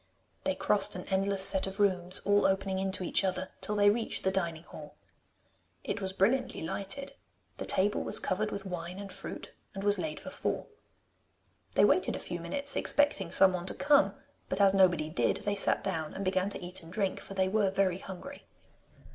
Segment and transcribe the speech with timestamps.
[0.45, 4.23] They crossed an endless set of rooms, all opening into each other, till they reached
[4.23, 4.95] the dining hall.
[5.83, 7.13] It was brilliantly lighted;
[7.57, 10.65] the table was covered with wine and fruit, and was laid for four.
[11.75, 14.15] They waited a few minutes expecting someone to come,
[14.49, 17.47] but as nobody did, they sat down and began to eat and drink, for they
[17.47, 18.47] were very hungry.